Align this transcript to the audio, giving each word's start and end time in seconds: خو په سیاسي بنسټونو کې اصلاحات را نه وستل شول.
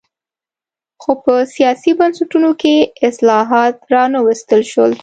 خو 1.01 1.11
په 1.23 1.33
سیاسي 1.55 1.91
بنسټونو 1.99 2.51
کې 2.61 2.75
اصلاحات 3.09 3.75
را 3.93 4.03
نه 4.13 4.19
وستل 4.25 4.61
شول. 4.71 4.91